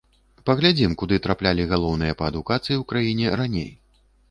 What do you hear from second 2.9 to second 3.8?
краіне раней.